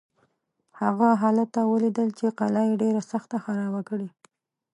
[0.81, 4.09] هغه هلته ولیدل چې قلا یې ډېره سخته خرابه کړې.